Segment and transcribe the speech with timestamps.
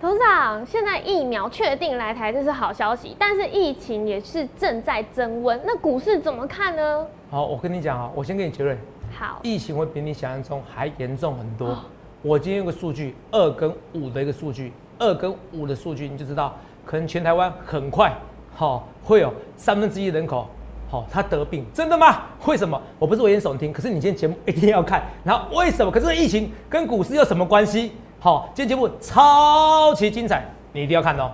[0.00, 7.06] 董事长，现在疫苗确定来台，这是好消息，但是疫情也是正在增温，那股市怎么看呢？
[7.30, 8.74] 好，我跟你讲啊，我先给你结论，
[9.12, 11.76] 好，疫情会比你想象中还严重很多。
[12.22, 16.56] 我今天有个数据，二跟五的一个数据，二跟五的数据，你就知道，
[16.86, 18.10] 可能全台湾很快，
[18.54, 20.48] 好，会有三分之一人口，
[20.90, 22.22] 好，他得病，真的吗？
[22.46, 22.80] 为什么？
[22.98, 25.02] 我不是危言耸听，可是你今天节目一定要看。
[25.22, 25.92] 然后为什么？
[25.92, 27.92] 可是疫情跟股市有什么关系？
[28.22, 31.32] 好，今天节目超级精彩，你一定要看哦。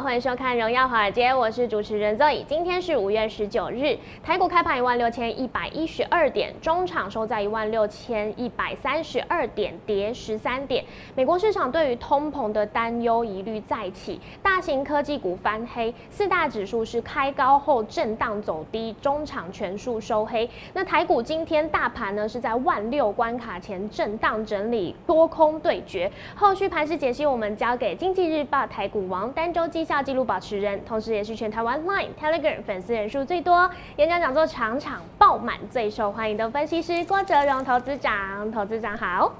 [0.00, 2.44] 欢迎收看《荣耀华尔街》，我是主持人 Zoe。
[2.46, 10.84] 今天是五月十九日，台股开盘一万六千一百一十二点，中场收在一万六千一百三十二点，跌十三点。
[11.14, 20.48] 美国市场对于通膨的担忧疑虑再起，大型科技股翻黑，四大指数是开高后震荡走低，中场全数收黑。
[20.72, 26.10] 那台股今天大盘呢是在万六关卡前震荡整理，多空对决。
[26.34, 29.64] 后续盘势解析，我们交给经济日报台股王丹周。
[29.84, 38.50] 绩效记录保持人，同时也是全台湾 Line、Telegram 粉丝人数最多、演讲讲座场场爆满、最受欢迎的分析师郭哲荣投资长。
[38.50, 39.30] 投资长好，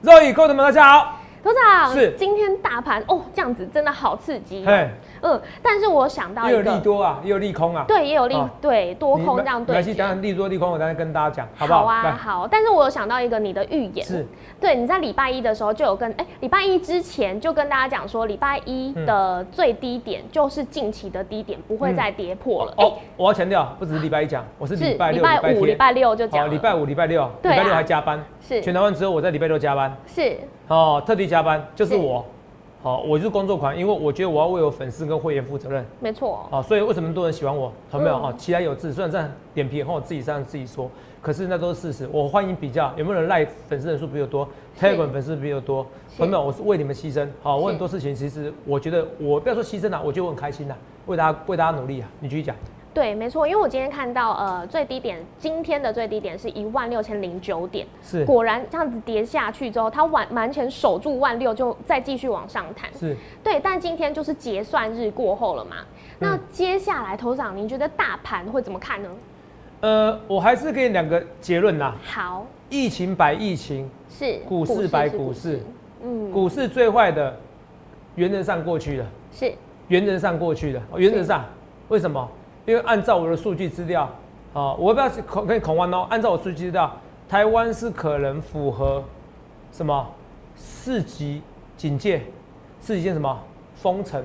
[0.00, 1.20] 肉宇观众们大家好。
[1.44, 4.66] 董事长，是今天大盘哦，这样子真的好刺激。
[5.24, 7.84] 嗯，但是我想到也有利多啊，也有利空啊。
[7.88, 9.74] 对，也有利对多空这样对。
[9.74, 11.80] 来，先讲讲利多利空，我等下跟大家讲，好不好？
[11.80, 12.46] 好啊，好。
[12.46, 14.26] 但是我有想到一个你的预言，是
[14.60, 22.74] 对你在礼拜一的时候就有跟哎，礼拜一之前就跟大家讲说，礼拜一的最低点就是近期的低点，不会再跌破了。
[22.76, 26.50] 哦，我要强调，不只是礼拜一讲，我是礼拜六、礼拜五、礼拜六就讲。
[26.50, 28.22] 礼拜五、礼拜六，礼拜六还加班。
[28.46, 29.96] 是全台湾只有我在礼拜六加班。
[30.06, 30.36] 是
[30.68, 32.22] 哦，特地加班就是我。
[32.84, 35.82] 好，我就是工作狂，因为我觉得我要为我粉丝跟会员负责任。
[36.00, 36.46] 没错。
[36.50, 37.72] 好，所以为什么多人喜欢我？
[37.94, 38.18] 有没有？
[38.18, 40.90] 哈，其来有志，虽然这样脸皮厚，自己这样自己说，
[41.22, 42.06] 可是那都是事实。
[42.12, 44.46] 我欢迎比较，有没有人赖粉丝人数比较多
[44.78, 45.86] ，Telegram 粉丝比较多？
[46.18, 46.44] 有没有？
[46.44, 47.26] 我是为你们牺牲。
[47.42, 50.76] 好，我很多事情其实我觉得我不要说牺牲了，我觉得我很开心的，
[51.06, 52.08] 为大家为大家努力啊。
[52.20, 52.54] 你继续讲。
[52.94, 65.78] 对，没错，因为我今天看到，呃，最低点，今天的最低点是一万六千零九点，是，果然这样子跌下去之后，它完完全守住万六，就再继续往上弹，是，对，但今天就是结算日过后了嘛，
[66.20, 69.08] 那接下来头长，您觉得大盘会怎么看呢？
[69.80, 75.60] 呃，我还是给你两个结论啦，好，疫情摆疫情，是，股市摆股市，
[76.04, 77.36] 嗯，股市最坏的，
[78.14, 79.52] 原则上过去了，是，
[79.88, 81.44] 原则上过去的，原则上，
[81.88, 82.30] 为什么？
[82.66, 84.02] 因为按照我的数据资料，
[84.54, 86.06] 啊，我不要恐跟你恐慌哦。
[86.10, 86.90] 按照我数据资料，
[87.28, 89.02] 台湾是可能符合
[89.70, 90.06] 什么
[90.56, 91.42] 四级
[91.76, 92.22] 警戒，
[92.80, 93.38] 四级戒什么
[93.74, 94.24] 封城？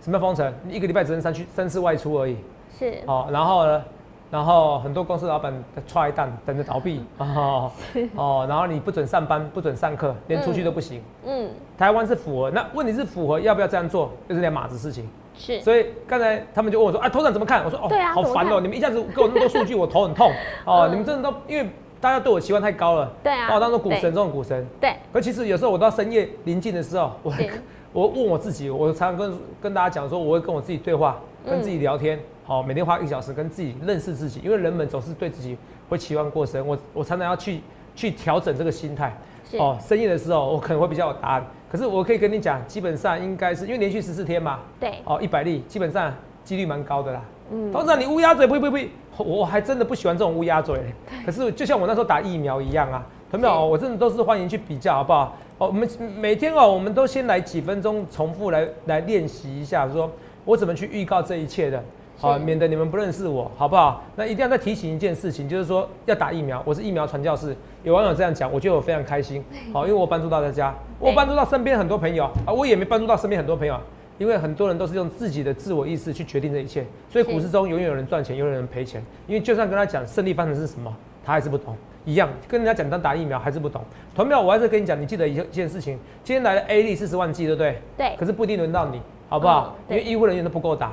[0.00, 0.52] 什么封城？
[0.64, 2.36] 你一个礼拜只能三去三次外出而已。
[2.78, 2.98] 是。
[3.06, 3.82] 哦，然后呢？
[4.30, 5.54] 然后很多公司老板
[5.86, 7.70] 踹蛋等着倒闭 哦
[8.16, 11.00] 哦，然后你不准上班，不准上课，连出去都不行。
[11.24, 11.48] 嗯。
[11.78, 15.08] 台湾是符合，那问题是符合要不要这样做，就是两码子事情。
[15.36, 20.32] 是，所以刚才他们就问我说：“啊，头长怎么看？”我说：“哦，好烦哦， 你们一下子给我那么多数据，我头很痛。
[20.64, 20.88] 哦。
[20.90, 21.68] 你们真的都因为
[22.00, 24.66] 大家对我期望太高了，对啊，把我当做股神这种股神。
[24.80, 27.32] 对，可其实有时候我到深夜临近的时候，我
[27.92, 31.18] 我问我自己，我常常跟跟大家讲说，我会跟我自己对话，
[31.48, 35.56] 跟自己聊天，好，每天花一小时跟自己认识自己，因为人们总是对自己
[35.88, 37.60] 会期望过深，我我常常要去
[37.96, 39.16] 去调整这个心态。
[39.52, 47.20] 哦，深夜的时候我可能会比较有答案。”可是我可以跟你讲，基本上应该是因为连续十四天嘛，对，哦，一百例，基本上几率蛮高的啦。
[47.50, 48.78] 嗯，董事长，你乌鸦嘴，不不不，
[49.18, 50.80] 我还真的不喜欢这种乌鸦嘴。
[51.26, 53.66] 可是就像我那时候打疫苗一样啊，同没有？
[53.66, 55.36] 我真的都是欢迎去比较，好不好？
[55.58, 60.08] 哦，我们每天哦，我们都先来几分钟重复来来练习一下，说
[60.44, 61.82] 我怎么去预告这一切的。
[62.16, 64.02] 好，免得你们不认识我，好不好？
[64.16, 66.62] 那一定要再提醒一件事情，就是说要打疫苗。
[66.64, 69.44] 我是疫苗传教士，有网友这样讲，我觉得我非常开心。
[69.72, 73.78] 好，因为我帮助到大家，我帮助到身边很多朋友啊，我也没帮助到身边很多朋友，
[74.16, 76.86] 因为很多人都是用自己的自我意识去决定这一切。
[77.10, 79.04] 所以股市中永远有人赚钱，永远有人赔钱。
[79.26, 80.94] 因为就算跟他讲胜利方程是什么，
[81.24, 81.76] 他还是不懂。
[82.04, 83.82] 一样，跟人家讲他打疫苗还是不懂。
[84.14, 87.78] 同样，我还是跟你讲，你记得一件事情，今天来了 A 力四十万剂，对不对？
[87.96, 88.16] 对。
[88.16, 89.74] 可是不一定轮到你，好不好？
[89.88, 90.92] 因为医护人员都不够打。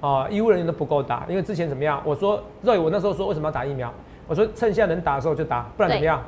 [0.00, 2.00] 啊，医务人员都不够打，因为之前怎么样？
[2.04, 3.92] 我说肉我那时候说为什么要打疫苗？
[4.26, 6.22] 我说趁现在能打的时候就打，不然怎么样？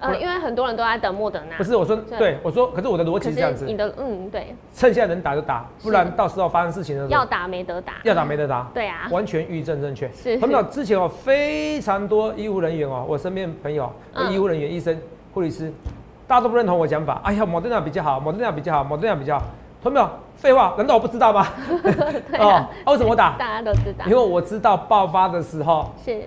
[0.00, 1.56] 呃，因为很多人都在等莫德纳。
[1.56, 3.64] 不是，我说对，我说，可是我的逻辑是这样子。
[3.64, 4.52] 你的嗯，对。
[4.74, 8.68] 趁现在能打就打，不然到时候发生事情的时候要打没得打，要打没得打。
[8.74, 10.10] 对啊，完全预证正确。
[10.10, 10.36] 是。
[10.38, 13.88] 他们讲之前哦，非常多医护人员哦，我身边朋友，
[14.32, 15.00] 医护人员、医生、
[15.32, 15.72] 护理师，
[16.26, 17.20] 大家都不认同我讲法。
[17.22, 19.38] 哎呀，莫德纳比较好，莫德纳比较好，莫德纳比较。
[19.38, 19.44] 好。
[19.84, 20.08] 同没有？
[20.36, 21.46] 废话，难道我不知道吗？
[22.32, 23.36] 对啊，哦，为什么我打？
[23.38, 26.22] 大家都知道因，为我知道爆发的时候，是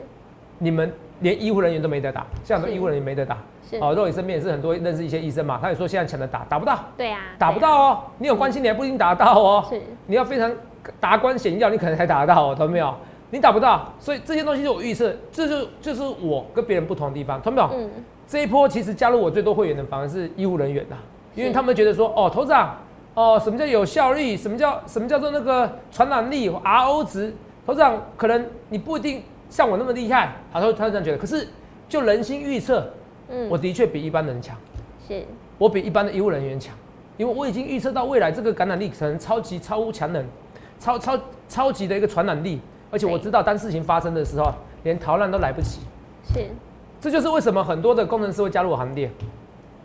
[0.59, 3.35] 你们连医护人员都没得打，像很多是医护人员没得打。
[3.67, 7.99] 是，哦，肉眼身边也是很多认识一些医生嘛，他也说现在抢着打，打不到，对啊，打不到哦。
[8.19, 9.65] 你有关心，你还不一定打得到哦。
[9.67, 10.51] 是你要非常
[10.99, 12.93] 达官显要，你可能才打得到哦，懂没有？
[13.31, 17.69] 你打不到，所以这些东西就我预测，这就就是我跟别人不同的地方，懂没有？
[17.73, 17.89] 嗯，
[18.27, 20.95] 这一波其实加入我最多会员的反而是医护人员呐，
[21.35, 22.77] 因为他们觉得说，哦，头长，
[23.17, 24.37] 哦，什么叫有效率？
[24.37, 27.33] 什么叫什么叫做那个传染力 RO 值？
[27.65, 31.17] 头长可能你不一定像我那么厉害，好，他他这样觉得。
[31.17, 31.47] 可是
[31.89, 32.87] 就人心预测，
[33.27, 34.55] 嗯，我的确比一般人强，
[35.07, 35.25] 是
[35.57, 36.75] 我比一般的医务人员强，
[37.17, 40.23] 因为我已经预测到未来这个感染力可能超级超乎强人，
[40.79, 41.19] 超超
[41.49, 42.61] 超级的一个传染力，
[42.91, 44.53] 而且我知道当事情发生的时候，
[44.83, 45.79] 连逃难都来不及。
[46.31, 46.47] 是，
[47.01, 49.09] 这就是为什么很多的工程师会加入我行列。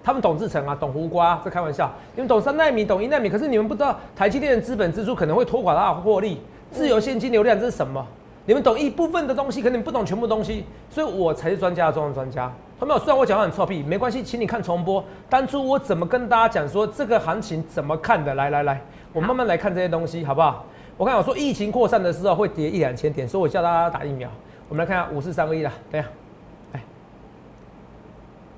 [0.02, 1.90] 他们懂制成啊，懂胡瓜，这开玩笑。
[2.14, 6.40] 你们懂三纳米，懂一纳米，可是你们不知道台积电的资本支出可能会拖垮它的获利。
[6.70, 8.04] 自由现金流量这是什么？
[8.44, 12.52] 你们懂一部分的东西，可能你不懂全部东西，所以我才是专家中的专家。
[12.78, 12.98] 同没有？
[12.98, 15.04] 虽然我讲话很臭屁，没关系，请你看重播。
[15.30, 18.34] 当初我怎么跟大家讲说这个行情怎么看的？
[18.34, 18.80] 来来来，
[19.12, 20.64] 我慢慢来看这些东西，好不好？
[20.96, 24.28] 我看我说疫情扩散的时候会跌一两千点，所以我叫大家打疫苗。
[24.68, 26.10] 我们来看下五四三二一啦，等一下。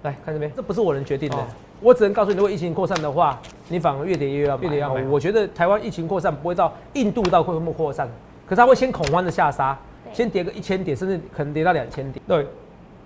[0.05, 1.47] 来看这边，这不是我能决定的，哦
[1.81, 5.03] 我只能告诉你，如果疫情扩散的话，你反而越跌越要越跌要买。
[5.05, 8.09] 我觉得台湾疫情扩散不会到印度到会不会扩散，
[8.47, 9.77] 可是它会先恐慌的下杀，
[10.13, 12.23] 先跌个一千点，甚至可能跌到两千点。
[12.27, 12.47] 对，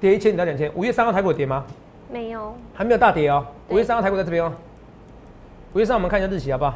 [0.00, 0.70] 跌一千点到两千。
[0.74, 1.64] 五月三号台股跌吗？
[2.10, 3.44] 没有，还没有大跌哦。
[3.68, 4.52] 对五月三号台股在这边哦。
[5.72, 6.74] 五月三号我们看一下日期好不好？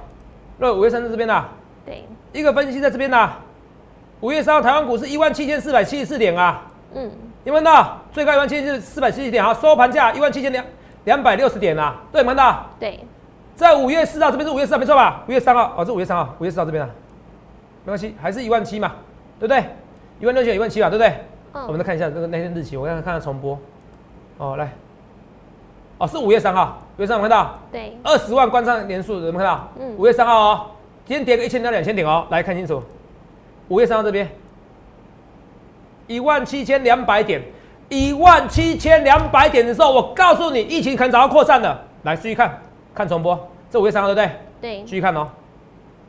[0.58, 1.50] 对，五月三在这边啦，
[1.86, 3.38] 对，一个分析在这边啦。
[4.20, 6.62] 五月三号台湾股是一万七千四百七十四点啊。
[6.94, 7.10] 嗯，
[7.44, 9.52] 有没有看到最高一万七千四百七十点啊？
[9.54, 10.64] 收盘价一万七千两
[11.04, 12.66] 两百六十点啊，对，有没有看到？
[12.78, 13.00] 对，
[13.56, 15.24] 在五月四号这边是五月四号没错吧？
[15.26, 16.88] 五月三号哦，这五月三号，五月四号这边啊，
[17.84, 18.92] 没关系，还是一万七嘛，
[19.40, 19.64] 对不对？
[20.20, 21.12] 一万六千一万七吧，对不对？
[21.54, 23.58] 嗯，我们再看一下这个那天日期，我看看看重播。
[24.38, 24.72] 哦，来，
[25.98, 29.68] 哦是五月三号，五月三号有没有看到对，二十万观看连数，有没有看到？
[29.80, 30.66] 嗯五月三号哦，
[31.04, 32.82] 今天跌个一千到两千点哦，来看清楚，
[33.68, 34.28] 五月三号这边
[36.06, 37.42] 一万七千两百点，
[37.88, 41.80] 一万七千两百点的时候，我告诉你，疫情可能早就扩散了。
[42.02, 42.60] 来，继续看，
[42.94, 43.38] 看重播，
[43.70, 44.30] 这五月三号对不对？
[44.60, 45.28] 对继，续看哦，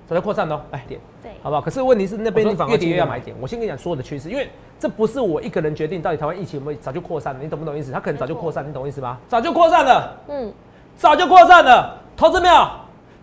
[0.07, 0.99] 早就扩散了哦，来点。
[1.21, 1.61] 对，好不好？
[1.61, 3.35] 可是问题是那边你反而越跌越要买点。
[3.39, 4.49] 我先跟你讲所有的趋势，因为
[4.79, 7.91] 这不是我一个人决定到底台湾疫情有没有早就扩散了，你懂不懂意思？
[7.91, 9.17] 它可能早就扩散，你懂我意思吗？
[9.27, 10.51] 早就扩散了，嗯，
[10.97, 11.97] 早就扩散了。
[12.17, 12.67] 投资没有？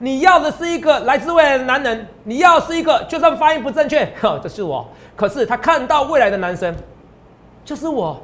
[0.02, 4.88] 你要的是一个来自未来的男人，你要的是一个就算发音不正确，呵， 这是我。
[5.20, 6.74] 可是他看到未来的男生，
[7.62, 8.18] 就是我。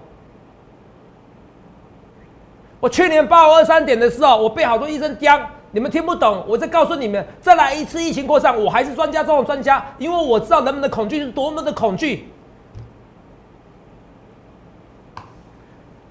[2.80, 5.38] 我去年八五二三点的时候，我被好多医生刁，
[5.72, 6.42] 你们听不懂。
[6.48, 12.28] 我再告诉你们，再来一次疫情扩散，我还是专家中的专家，因为我知道人们的恐惧是多么的恐惧。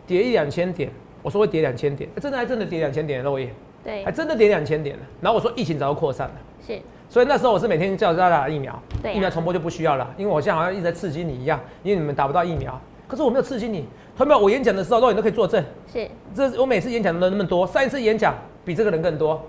[0.06, 0.92] 跌一两千点，
[1.24, 3.52] 我说会跌两千点，真的还真的跌两千点，肉眼
[3.84, 5.04] 对还，真的跌两千点了。
[5.20, 6.36] 然后我说疫情早就扩散了，
[6.68, 6.80] 是，
[7.10, 13.88] 所以那时候我是每天叫大家打疫苗，对啊疫苗重播就不需要了，因为我现在好像一直在刺激你一样，因为你们打不到疫苗，可是我没有刺激你。
[14.18, 19.42] 同学们，我演讲的时候，肉眼都可以作证，是，这是我每次演讲的人那么多，上一次演讲比这个人更多。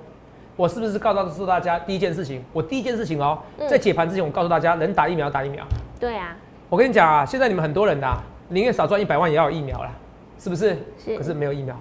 [0.56, 2.42] 我是不是告诉大家第一件事情？
[2.52, 5.64] 我第一件事情哦，嗯在解盘之前，我告诉大家，能打疫苗打疫苗。
[6.00, 6.36] 对啊，
[6.68, 9.92] 我跟你讲啊，现在你们很多人呐、啊，宁愿少赚一百万也要有疫苗啦，
[10.38, 10.76] 是不是？
[10.98, 11.76] 是可是没有疫苗。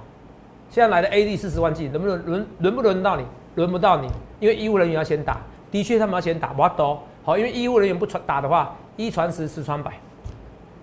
[0.69, 3.23] 现在来的 A D 四十万剂，轮不轮轮轮不轮到你？
[3.55, 4.09] 轮不到你，
[4.39, 5.39] 因为医务人员要先打，
[5.75, 9.91] 的确他们要先打，我都好，因为医务人员不传打的话，一传十，十传百，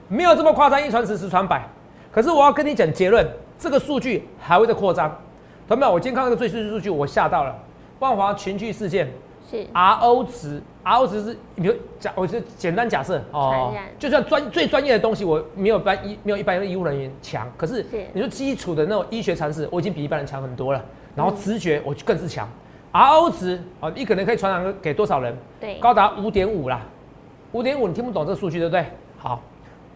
[0.07, 1.67] 没有这么夸张，一传十，十传百。
[2.13, 3.27] 可是我要跟你讲结论，
[3.59, 5.09] 这个数据还会再扩张。
[5.67, 7.59] 同学们，我今天看那个最新数据，我吓到了。
[8.01, 9.11] 万华群聚事件
[9.51, 20.85] 是，，RO 值，RO 值是，比如假，我就简单假设哦，就算专最专业的东西，我没有一般医没有一般的医务人员强，可是是你说基础的那种医学常识，我已经比一般人强很多了。
[21.17, 22.47] 然后嗯直觉我就更是强
[22.93, 25.35] ，RO 值啊，你可能可以传染给多少人？
[25.61, 26.81] 对，高达五点五啦，
[27.53, 28.85] 五点五你听不懂这数据对不对？
[29.19, 29.41] 好，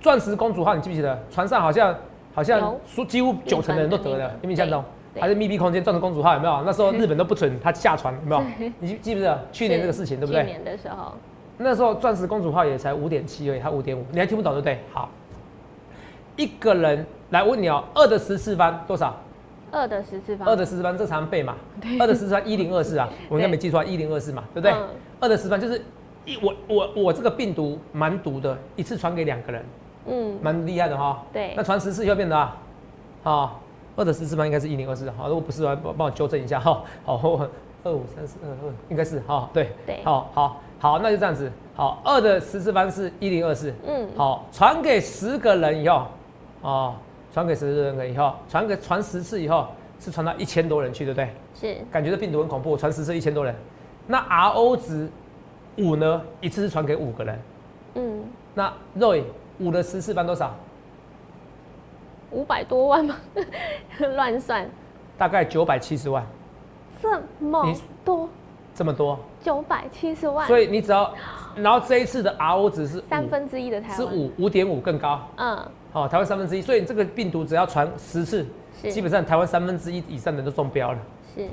[0.01, 1.19] 钻石公主号你记不记得？
[1.31, 1.95] 船上好像
[2.35, 2.75] 好像
[3.09, 4.85] 几乎九成的人都得了，有没有印象中？
[5.15, 6.63] 对还是密闭空间钻石公主号有没有？
[6.67, 8.43] 那时候日本都不准他下船，有没有？
[8.81, 10.43] 你记记不记得去年这个事情对不对？
[10.43, 11.13] 去年的时候，
[11.57, 14.79] 那时候钻石公主号也才五点七而已，它五点五，你还听不懂对不对？
[14.93, 15.09] 好，
[16.37, 19.17] 一个人来问你哦，二的十次方多少？
[19.71, 21.57] 二的十次方，二的十次方这常背嘛？
[22.01, 24.61] 二的十次方一零二四啊， 我应该没记错，一零二四嘛，对。
[24.61, 24.73] 不对？
[24.73, 24.89] 嗯？
[25.21, 25.83] 二的十次方就是
[26.25, 29.65] 一我我我这个病毒蛮毒的，一次传给两个人，
[30.07, 31.23] 嗯，蛮厉害的哈。
[31.33, 31.55] 对。
[31.57, 32.57] 那传十次就变得啊，
[33.23, 33.61] 好，
[33.97, 36.83] 二的十次方应该是一零二四，好，如果不是的话，帮帮我纠正一下哈。
[37.05, 37.17] 好，
[37.85, 39.71] 二五三四二二，应该是哈，对。
[39.87, 40.01] 对。
[40.05, 46.07] 好好好，那就这样子，好，二的十次方是一零二四，嗯，好，传给十个人以后，
[46.61, 46.95] 哦，
[47.37, 49.69] 传给十个人以后，传给传十次以后，
[50.01, 51.29] 是传到一千多人去，对不对？
[51.55, 51.77] 是。
[51.93, 53.55] 感觉这病毒很恐怖，传十次一千多人，
[54.07, 55.07] 那 R O 值
[55.77, 57.39] 五呢，一次是传给五个人，
[57.97, 58.25] 嗯。
[58.55, 59.23] 那 Roy
[59.59, 60.55] 五的十次方多少？
[62.31, 63.15] 五百多万吗？
[64.17, 64.67] 乱算，
[65.19, 66.25] 大概九百七十万，
[67.03, 68.31] 这么多，
[68.75, 71.13] 这么多，九百七十万，所以你只要，
[71.55, 73.97] 然后这一次的 R O 值是五，三分之一的台湾。
[73.99, 78.45] 是，五五点五更高，嗯，好、台湾三分之一，所以这个病毒只要传十次，
[78.91, 80.99] 基本上台湾三分之一以上的人都中标了。
[81.35, 81.47] 是，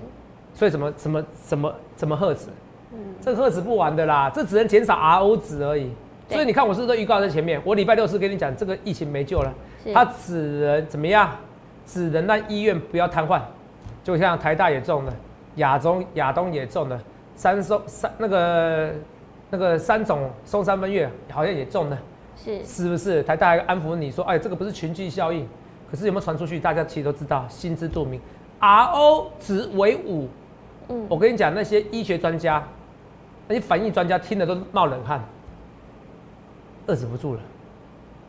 [0.53, 2.47] 所以怎么怎么怎么怎么赫值？
[2.91, 5.89] 嗯这个赫值不完的啦，这只能减少 RO 值而已。
[6.27, 7.61] 所以你看，我是不是都预告在前面？
[7.63, 11.31] 我礼拜六是跟你讲，这个疫情没救了，是它只能怎么样？
[11.85, 13.39] 只能让医院不要瘫痪。
[14.03, 15.13] 就像台大也中了，
[15.55, 17.01] 亚中亚东也中了，
[17.33, 18.91] 三松三那个
[19.49, 21.97] 那个三种松山分院好像也中了。
[22.43, 23.23] 是，是不是？
[23.23, 25.47] 台大还安抚你说，哎，这个不是群聚效应，
[25.89, 26.59] 可是有没有传出去？
[26.59, 28.19] 大家其实都知道，心知肚明。
[28.59, 30.27] RO 值为五，
[30.89, 32.63] 嗯，我跟你讲，那些医学专家、
[33.47, 35.23] 那些反应专家听了都冒冷汗，
[36.87, 37.39] 遏制不住了，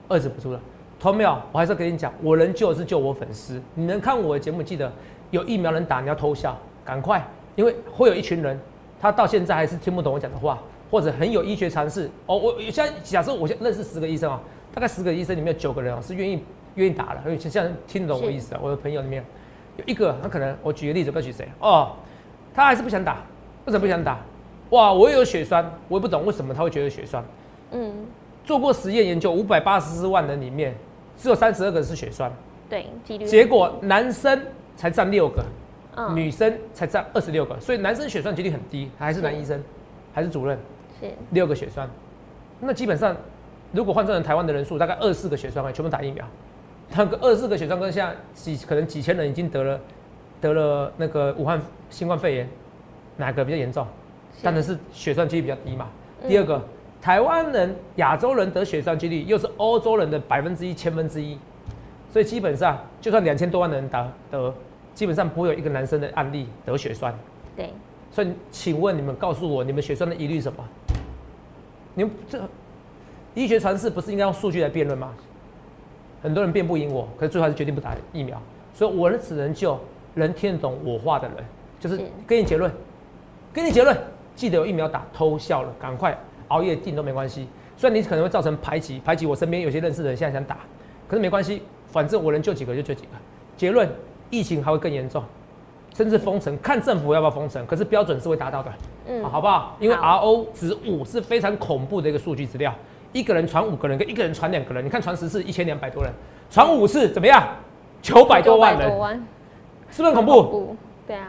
[0.08, 0.60] 遏制不住了。
[0.98, 1.38] 同没有？
[1.52, 3.60] 我还是跟你讲，我能救的是救我粉丝。
[3.74, 4.90] 你能看我的节目，记得
[5.30, 7.24] 有疫苗能打，你要偷笑，赶快，
[7.56, 8.58] 因为会有一群人，
[9.00, 10.58] 他到现在还是听不懂我讲的话，
[10.90, 12.10] 或者很有医学常识。
[12.26, 14.40] 哦，我现在假设我认识十个医生啊，
[14.74, 16.42] 大概十个医生里面有九个人啊是愿意
[16.76, 18.60] 愿意打的，而且像听得懂我意思啊。
[18.62, 19.24] 我的朋友里面
[19.76, 21.48] 有一个，他可能我举个例子，不要举谁？
[21.60, 21.92] 哦，
[22.54, 23.22] 他还是不想打，
[23.64, 24.18] 为什么不想打？
[24.70, 27.24] 哇，我也有血栓，我也不懂为什么他会觉得有血栓。
[27.70, 27.92] 嗯，
[28.44, 30.74] 做过实验研究，五百八十四万人里面，
[31.16, 32.32] 只有三十二个是血栓，
[32.68, 34.40] 对，几率，结果男生
[34.76, 35.44] 才占六个，
[35.96, 39.62] 嗯，女生才占二十六个，所以男生血栓几率很低，还是男医生，
[40.12, 40.58] 还是主任，
[41.04, 41.88] 是，六个血栓。
[42.60, 43.16] 那基本上，
[43.72, 46.24] 如果换算成台湾的人数，大概二四个血栓，全部打疫苗。
[46.96, 49.80] 那个二四个血栓跟现在几可能几千人已经得了
[50.40, 52.48] 得了那个武汉新冠肺炎，
[53.16, 53.86] 哪个比较严重？
[54.42, 55.88] 当然是血栓几率比较低嘛。
[56.22, 56.62] 嗯第二个，
[57.02, 61.38] 台湾人、亚洲人得血栓几率又是欧洲人的百分之一、千分之一，
[62.10, 64.54] 所以基本上就算两千多万人打得，
[64.94, 67.14] 基本上不会有一个男生的案例得血栓。
[67.54, 67.70] 对，
[68.10, 70.66] 所以，请问你们告诉我，你们血栓的疑虑是什么？
[71.94, 72.40] 你们这
[73.34, 75.12] 医学传世不是应该用数据来辩论吗？
[76.22, 78.40] 很多人辩不赢我，可是最后还是决定不打疫苗。
[78.72, 79.78] 所以我呢只能救
[80.14, 81.36] 能听得懂我话的人，
[81.78, 82.70] 就是是给你结论，
[83.52, 83.96] 给你结论，
[84.34, 87.46] 记得有疫苗打，偷笑了，赶快熬夜订都没关系。
[87.76, 90.58] 虽然你可能会造成排挤，排挤我身边有些认识的人现在想打，
[91.06, 93.10] 可是没关系，反正我能救几个就救几个。
[93.56, 93.88] 结论，
[94.30, 95.22] 疫情还会更严重，
[95.94, 98.72] 甚至封城，看政府要不要封城，可是标准是会达到的。
[99.06, 99.76] 嗯好，好不好？
[99.78, 102.74] 因为 RO 值五是非常恐怖的一个数据资料，
[103.12, 106.12] 一个人传五个人，跟一个人传两个人，你看传十次一千两百多人，
[106.50, 107.46] 传五次怎么样？
[108.02, 108.90] 九百多万人，
[109.88, 110.42] 是不是很恐怖？
[110.50, 111.28] 怖，对啊，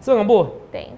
[0.00, 0.50] 是不是很恐怖？
[0.70, 0.90] 对，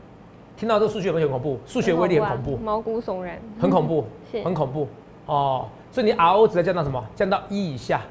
[0.56, 1.60] 听到这个数据有没有很恐怖？
[1.64, 4.04] 数学威力很恐怖，啊毛骨悚然，很恐怖，
[4.44, 4.88] 很恐怖
[5.26, 5.66] 哦。
[5.92, 7.02] 所以你 RO 值要降到什么？
[7.14, 8.02] 降到一以下，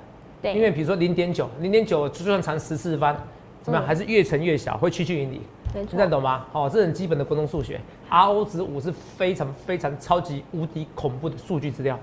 [0.41, 3.15] 对，因为比如说零点九，零点九就算长十次方，
[3.67, 3.85] 怎么样？
[3.85, 5.41] 嗯还是越沉越小，会趋近于零。
[5.75, 6.45] 没现在懂吗？
[6.53, 7.79] 好、这很基本的国中数学。
[8.09, 11.99] RO 值五是非常非常超级无敌恐怖的数据资料，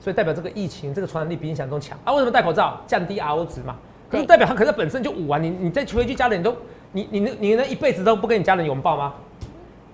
[0.00, 2.12] 所以代表这个疫情这个传染力比你想象中强啊。
[2.12, 2.80] 为什么戴口罩？
[2.88, 3.76] 降低 RO 值嘛。
[4.10, 6.56] 可是代表它可是本身就五啊，你你再回去家人，你都
[6.90, 9.14] 你你你你能一辈子都不跟你家人拥抱吗？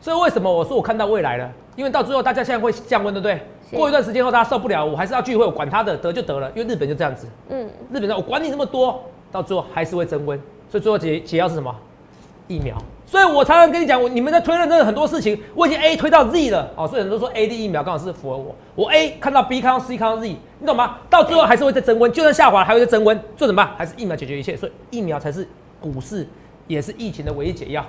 [0.00, 1.52] 所以为什么我说我看到未来了？
[1.76, 3.78] 因为到最后大家现在会降温，对不对？
[3.78, 6.50] 过一段时间后大家受不了，我还是要聚会，我管他的，得就得了。
[6.54, 10.38] 因为日本就这样子，嗯，日本人我管你那么多，到最后还是会增温。
[10.70, 11.74] 所以最后解解药是什么？
[12.48, 12.76] 疫苗。
[13.08, 20.98] 所以我常常跟你讲，我你们在推论真的很多事情，我已经 A 推到 Z 了，哦，所以很多人说 A D 疫苗刚好是符合我，我 A 看到 B 看到 C 看到 Z，你懂吗？
[21.08, 23.72] 到最后还是会再增温，就算下滑了还会再增温，做怎么办？
[23.76, 25.46] 还是疫苗解决一切，所以疫苗才是
[25.80, 26.26] 股市
[26.66, 27.84] 也是疫情的唯一解药，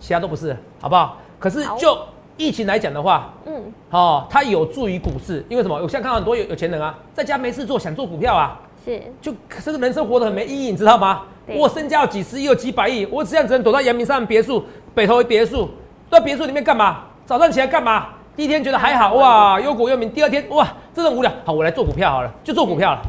[0.00, 1.18] 其他都不是，好不好？
[1.38, 1.98] 可是就
[2.38, 5.74] 疫情来讲的话，嗯，哦，它有助于股市，因为什么？
[5.74, 9.32] 我现在看到很多有有钱人啊，在家没事做，想做股票啊，是，就
[9.64, 11.22] 这个人生活得很没意义，你知道吗？
[11.56, 15.68] 我身家有几十亿，有几百亿，我这样只能躲在阳明山别墅、北投别墅，
[16.10, 17.02] 在别墅里面干嘛？
[17.26, 18.08] 早上起来干嘛？
[18.34, 23.02] 第一天觉得还好哇，忧国忧民，第二天哇，这种无聊，好，我来做股票好了，就做股票了。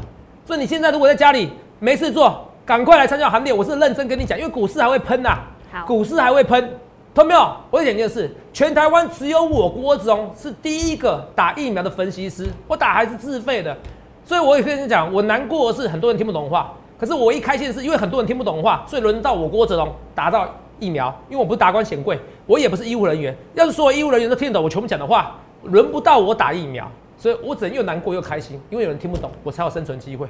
[0.45, 1.49] 所以你现在如果在家里
[1.79, 5.39] 没事做，赶快来参加行列，我是认真跟你讲，因为股市还会喷呐、
[5.71, 6.69] 好股市还会喷，
[7.13, 7.55] 懂没有？
[7.69, 13.77] 我讲一件事，全台湾只有我郭子龙是第一个打疫苗的分析师，我打还是自费的，
[14.25, 20.47] 所以我也跟你讲，我难过的是很多人听不懂话，可是我一开心的是，因为很多人听不懂话，所以轮到我郭子龙打到
[20.79, 23.35] 疫苗，因为我不是达官显贵，我也不是医务人员。
[23.53, 30.27] 要是所有医务人员都听得懂我全部讲的话，轮不到我打疫苗，所以我只能又难过又开心，因为有人听不懂，我才有生存机会。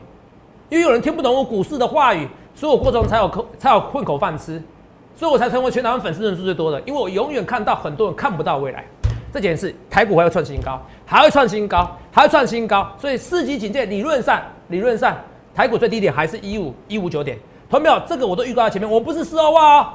[0.69, 4.59] 因为有人听不懂我股市的话语，所以我过程才有口才有混口饭吃，
[5.15, 6.81] 所以我才成为全台湾粉丝人数最多的。
[6.81, 8.83] 因为我永远看到很多人看不到未来。
[9.33, 12.87] 这件事，台股还要创新高，还要创新高，还要创新高。
[12.99, 15.17] 所以四级警戒理论上，理论上
[15.55, 17.37] 台股最低点还是一五一五九点。
[17.69, 17.99] 同没有？
[18.07, 18.89] 这个我都预告在前面。
[18.89, 19.93] 我不是四二万哦，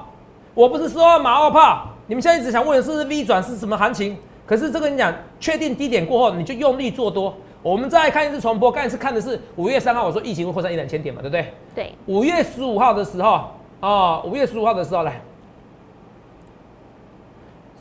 [0.52, 1.88] 我不是四二万马后炮。
[2.08, 4.16] 你们现在一直想问的是 V 转是什么行情？
[4.44, 7.32] 可是这个你讲，确定低点过后，你就用力做多。
[7.62, 11.52] 我们再看一次重播，刚才是看的是五月三号，我说疫情会扩散一两千点嘛，对不对？
[11.74, 11.92] 对。
[12.06, 15.20] 五月十五号的时候，啊，五月十五号的时候来，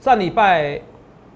[0.02, 0.82] 上礼拜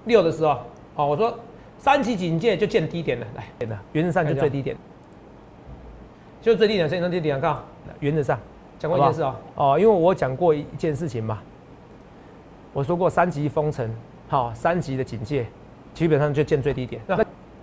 [0.04, 0.58] 六的时候，
[0.96, 1.38] 哦，我说
[1.78, 4.76] 三级警戒就见低点了，来，真的，原则上就最低点，
[6.40, 7.56] 就最低点，先从低点看。
[8.00, 8.38] 原则上
[8.78, 11.40] 讲过一件事哦，哦，因为我讲过一件事情嘛，
[12.72, 13.88] 我说过三级封城，
[14.28, 15.46] 好，三级的警戒，
[15.94, 17.16] 基本上就见最低点，那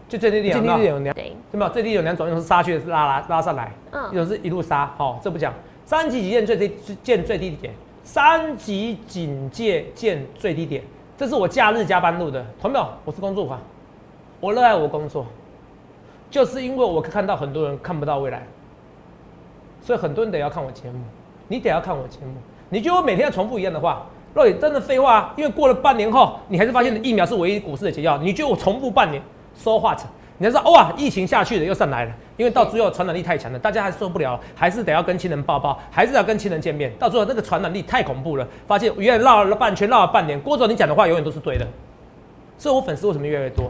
[0.07, 1.69] 就最低点，最低点有两，对吧？
[1.69, 5.53] 最低有两种，一种是杀去拉拉拉上来，嗯，一种是一路杀，好，这不讲。
[5.85, 10.83] 三级警戒最低见最低点，三级警戒见最低点，
[11.19, 12.87] 这是我假日加班录的，同没有？
[13.03, 13.59] 我是工作狂，
[14.39, 15.25] 我热爱我工作，
[16.31, 18.47] 就是因为我看到很多人看不到未来。
[19.81, 20.99] 所以很多人得要看我节目，
[21.49, 22.35] 你得要看我节目。
[22.69, 28.17] 你觉得我每天要重复一样的话，若你真的废话，因为过了半年后，你还是发现疫苗是唯一股市的解药。
[28.19, 29.21] 你觉得我重复半年
[29.53, 29.93] 说话
[30.37, 36.89] 你要说哇，疫情下去了又上来了，因为到最后传染力太强了，大家还受不了，还是得要跟亲人抱抱，还是要跟亲人见面。
[36.97, 40.39] 到最后那个传染力太恐怖了，发现原来绕了半圈，绕了半年。
[40.39, 41.67] 郭总，你讲的话永远都是对的。
[42.57, 43.65] 所以我粉丝为什么越来越多？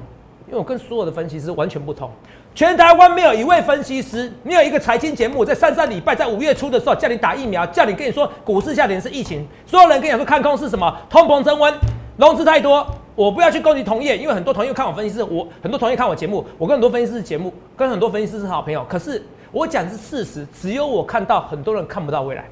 [0.45, 2.11] 因为我跟所有的分析师完全不同。
[2.53, 9.47] 全台湾没有一位分析师，没有一个财经节目在上上礼拜在五月初的时候叫你打疫苗，叫你跟你说股市下跌是疫情。
[9.65, 10.95] 所有人跟你说看空是什么？
[11.09, 11.73] 通膨升温，
[12.19, 12.85] 融资太多。
[13.15, 18.85] 我不要去攻击同业，因为很多同业看我分析师，我很多同业看我节目，我跟很多分析师节目，跟很多分析师是好朋友。
[18.87, 22.45] 可是我讲的是事实，只有我看到很多人看不到未来。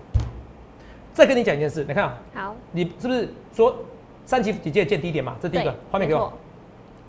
[1.13, 3.75] 再跟你讲一件事，你看啊，好，你是不是说
[4.25, 5.35] 三级警戒见低点嘛？
[5.41, 6.31] 这第一个画面给我，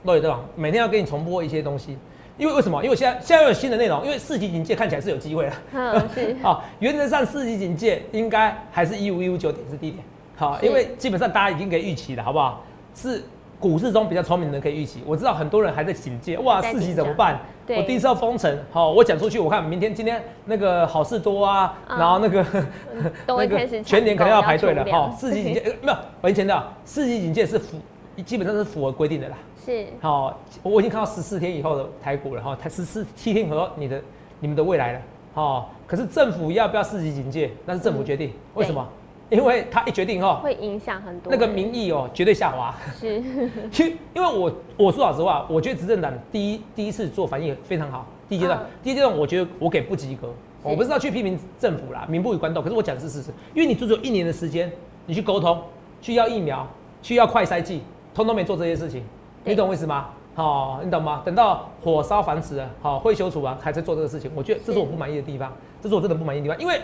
[0.05, 0.41] 落雨对吧？
[0.55, 1.97] 每天要给你重播一些东西。
[2.39, 2.83] 因为为什么？
[2.85, 5.53] 因为现在现在有新的内容，因为四级警戒看起来是有机会了。
[5.75, 6.37] 嗯，是。
[6.43, 10.05] 好，原则上四级警戒应该还是一五一五九点是低点。
[10.39, 12.63] 好，因为基本上大家已经可以预期了，好不好？
[12.95, 13.23] 是
[13.59, 15.03] 股市中比较聪明的人可以预期。
[15.05, 17.41] 我知道很多人还在警戒，哇，四级怎么办？
[17.67, 18.57] 我第一次要封城。
[18.71, 22.47] 好，我讲出去，我看明天今天那个好事多啊，然后那个
[23.27, 24.87] 那个全年可能要排队了。
[24.93, 27.77] 好，四级警戒没有，我以前的四级警戒是符，
[28.25, 29.37] 基本上是符合规定的啦。
[29.67, 34.01] 是好，我已经看到十四天以后的台股了哈，台十四七天和你的
[34.39, 35.01] 你们的未来了，
[35.35, 38.89] 好，可是政府要不要四级警戒，那是政府决定，为什么？
[39.31, 42.75] 因为他一决定哈，会影响很多，那个民意哦绝对下滑。
[42.99, 43.17] 是，
[43.79, 50.29] 因因为我我说老实话，我觉得执政党第一第一次做反应非常好，第一阶段，第一阶段我觉得我给不及格，
[50.63, 54.71] 我不是要去批评政府啦，民不与官斗，可是我讲的是事实，因为你足足一年的时间，
[55.07, 55.61] 你去沟通，
[56.01, 56.67] 去要疫苗，
[57.03, 57.83] 去要快筛剂，
[58.15, 59.05] 通通没做这些事情。
[59.45, 60.09] 你懂我意思吗？
[60.35, 61.23] 好，你懂吗？
[61.25, 66.59] 等到火烧房子了，好，会修除啊，还在做这个事情，我觉得这是我不满意的地方，这是我真的不满意的地方。
[66.61, 66.81] 因为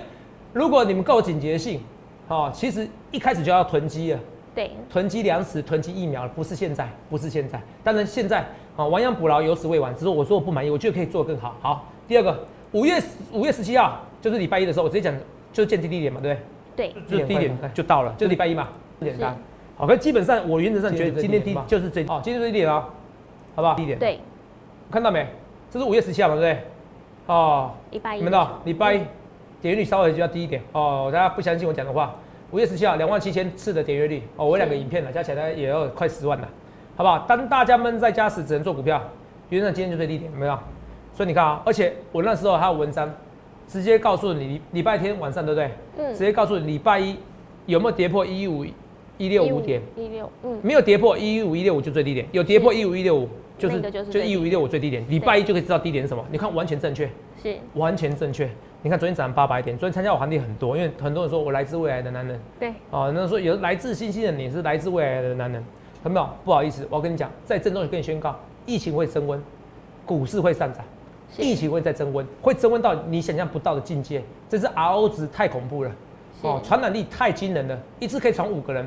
[0.53, 1.81] 如果你们够警觉性，
[2.27, 4.21] 好，其实一开始就要囤积了，
[4.55, 7.61] 对，囤积粮食、囤积疫苗，不是现在，不是现在。
[7.83, 8.41] 当然现在
[8.77, 9.95] 啊，亡羊补牢，有始未完。
[9.95, 11.55] 只是我说我不满意，我觉得可以做得更好。
[11.61, 12.99] 好，第二个，五月
[13.33, 15.15] 五月十七号就是礼拜一的时候，我直接讲
[15.53, 16.93] 就是见低低点嘛，对不对？
[16.93, 18.69] 对，就是低点就到了，就是礼拜一嘛，
[19.01, 19.37] 简单。
[19.77, 22.89] 好，可基本上我原则上觉得今天低就是最哦，今天最低点啊，
[23.55, 23.75] 好不好？
[23.75, 23.99] 低点。
[23.99, 24.19] 对，
[24.91, 25.27] 看到没？
[25.71, 26.65] 这是五月十七号嘛，对不对？
[27.27, 28.19] 哦，礼拜一。
[28.19, 29.01] 你们到礼拜一，
[29.65, 31.09] 点阅率稍微就要低一点哦。
[31.11, 32.15] 大家不相信我讲的话，
[32.51, 36.47] 五月十七号两万七千次的点阅率哦，我两个影片了，加起来也要快十万了，
[36.97, 37.21] 好不好？
[37.27, 39.03] 当大家闷在家时只能做股票，
[39.49, 40.59] 原则上今天就最低点，有没有？
[41.15, 43.11] 所以你看啊，而且我那时候还有文章，
[43.67, 45.71] 直接告诉你礼拜天晚上对不对？
[45.97, 46.13] 嗯。
[46.13, 47.17] 直接告诉你礼拜一
[47.65, 48.67] 有没有跌破一五。
[49.17, 56.27] 一六五点，一六，嗯，没有跌破一五一六五就最低点，有跌破一五一六五就是就一五一六五最低点，礼拜一就可以知道低点是什么。
[56.33, 57.09] 你看完全正确，
[57.41, 58.51] 是完全正确。
[58.85, 65.65] 你看昨天涨八百点，昨天参加我行情很多，因为很多人说我来自未来的男人，对，哦，那说有来自星星的你是来自未来的男人，
[66.05, 66.29] 有没有？
[66.45, 69.43] 不好意思，我要跟你讲，在郑重也跟你宣告，疫情会升温，
[70.05, 70.85] 股市会上涨，
[71.39, 75.91] 疫情会再升温，会升温到你想象不到的境界，这是 RO 值太恐怖了，
[76.43, 78.87] 哦，传染力太惊人了，一次可以传五个人。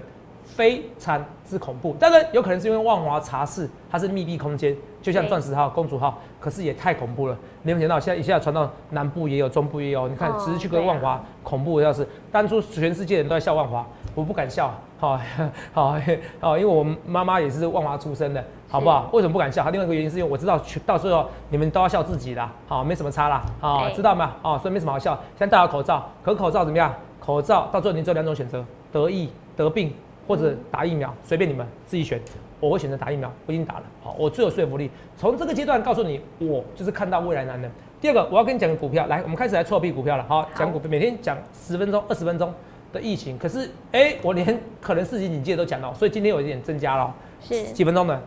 [0.49, 1.93] 非常之恐怖。
[1.99, 4.73] 当然有可能是因为万华茶室它是密闭空间，
[5.07, 7.37] 就像钻石号、公主号，可是也太恐怖了。
[7.63, 12.05] 你们想到现在一下传到南部也有，中部也有，你看只是去个万华，恐怖的要是。
[12.29, 15.17] 当初全世界人都在笑万华，我不敢笑，好
[15.71, 15.95] 好
[16.41, 18.43] 好，因为我妈妈也是万华出生的。
[18.69, 19.09] 好不好？
[19.13, 19.69] 为什么不敢笑？
[19.69, 24.33] 另外一个原因是因为我知道，到最后你们都要笑自己的，好，没什么差啦，好，知道吗？
[24.41, 25.17] 哦，所以没什么好笑。
[25.37, 26.93] 现在戴好口罩，可口罩怎么样？
[27.21, 29.93] 口罩到最后你只有两种选择：得疫、得病，
[30.27, 32.19] 或者打疫苗，随便你们自己选。
[32.59, 34.89] 我会选择打疫苗，我已经打了，好，我最有说服力。
[35.15, 37.69] 从这个阶段告诉你，我就是看到未来男人。
[37.99, 42.53] 第二个，我要跟你讲个股票，来，我们开始来错币股票了，好，讲股票，每天讲十分钟、二十分钟
[42.93, 48.21] 的疫情，可是，哎，我连可能四级警戒都讲到，所以今天有一点增加了，是几分钟的。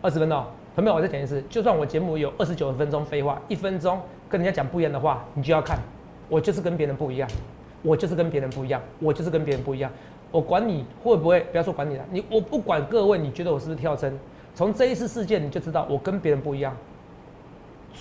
[0.00, 0.44] 二十分钟，
[0.76, 5.76] 朋友我再讲一次，就算我节目有二十九分钟废话，一分钟跟人家讲不一样的话，你就要看，
[6.28, 7.28] 我就是跟别人不一样，
[7.82, 9.90] 我就是跟别人不一样，我就是跟别人不一样，
[10.30, 14.18] 我管你会不会，不要说管你了，你我不管各位，你觉得我是不是跳针？
[14.54, 16.76] 从这一次事件你就知道我跟别人不一样，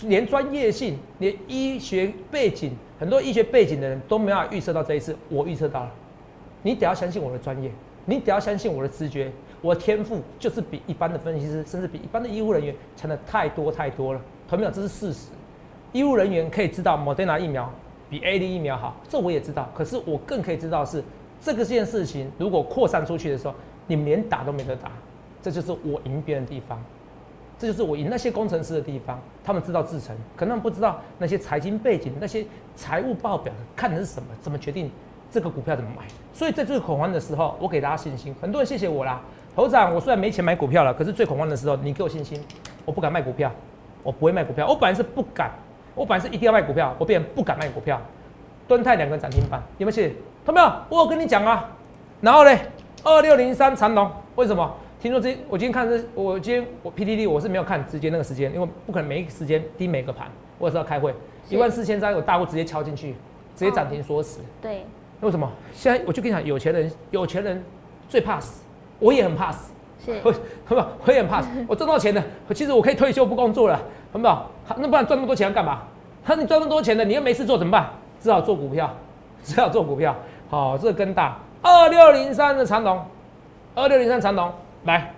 [0.04, 5.92] 连专业性，连医学背景，很多医学背景的人都没法预测到这一次，我预测到了，
[6.64, 7.72] 你得要相信我的专业，
[8.06, 9.32] 你得要相信我的直觉。
[9.60, 14.22] 我的天赋就是比一般的分析师，甚至比一般的医护人员强的太多太多了。
[14.48, 15.30] 朋友，这是事实。
[15.94, 17.68] 医护人员可以知道莫德纳疫苗
[18.08, 19.68] 比 A D 疫苗好，这我也知道。
[19.74, 21.04] 可是我更可以知道是
[21.42, 23.54] 这个件事情，如果扩散出去的时候，
[23.88, 24.92] 你们连打都没得打。
[25.42, 26.84] 这就是我赢别人的地方，
[27.58, 29.20] 这就是我赢那些工程师的地方。
[29.46, 32.46] 他们知道制程，可能不知道那些财经背景、那些
[32.76, 34.92] 财务报表看的是什么，怎么决定
[35.32, 36.04] 这个股票怎么买。
[36.34, 38.36] 所以在最恐慌的时候，我给大家信心。
[38.42, 39.22] 很多人谢谢我啦。
[39.56, 42.42] 头长，我虽然没钱买股票了，可是最恐慌的时候，你给我信心，
[42.84, 43.50] 我不敢卖股票，
[44.04, 44.68] 我不会卖股票。
[44.68, 45.52] 我本来是不敢，
[45.96, 48.02] 我本来是一定要卖股票，我变不敢卖股票。
[48.68, 50.14] 敦泰两个涨停板，有没有信？
[50.48, 50.74] 同没有？
[50.88, 51.70] 我有跟你讲啊。
[52.22, 52.58] 然后呢，
[53.04, 54.74] 二六零三长龙，为什么？
[54.98, 61.14] 听说这我今天看这，我今天我 PDD 我是没有看直接那个时间，因为不可能每一个时间盯每个盘，我也是要开会。
[61.50, 63.14] 一万四千张有大户直接敲进去，
[63.58, 64.40] 直接涨停锁死。
[64.62, 64.86] 对。
[65.20, 65.52] 为什么？
[65.74, 67.62] 现在我就跟你讲，有钱人有钱人
[68.08, 68.64] 最怕死。
[69.00, 69.74] 我也很怕死，
[70.06, 70.34] 是， 不，
[71.06, 71.50] 我也很怕死。
[71.68, 72.24] 我挣到钱了，
[72.56, 73.78] 其实我可以退休不工作了，
[74.14, 74.50] 好不好？
[74.78, 75.82] 那不然赚那么多钱要干嘛？
[76.26, 77.90] 那你赚那么多钱了，你又没事做怎么办？
[78.22, 78.92] 只好做股票，
[79.44, 80.16] 只好做股票。
[80.50, 83.04] 好，这个更大，二六零三的长龙，
[83.76, 84.52] 二六零三长龙，
[84.86, 85.14] 来，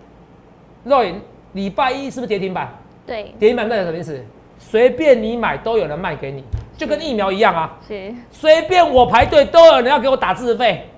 [0.83, 1.21] 肉眼
[1.53, 2.67] 礼拜一是不是跌停板？
[3.05, 4.23] 对，跌停板代表什么意思？
[4.57, 6.43] 随便你买都有人卖给你，
[6.75, 7.77] 就跟疫苗一样啊。
[7.87, 10.89] 是，随便我排队都有人要给我打自费。